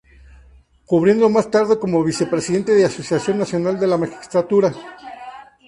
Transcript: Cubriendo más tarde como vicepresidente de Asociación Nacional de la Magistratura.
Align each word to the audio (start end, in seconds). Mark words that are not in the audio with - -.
Cubriendo 0.87 1.29
más 1.29 1.51
tarde 1.51 1.77
como 1.77 2.03
vicepresidente 2.03 2.71
de 2.71 2.85
Asociación 2.85 3.37
Nacional 3.37 3.79
de 3.79 3.85
la 3.85 3.97
Magistratura. 3.99 4.73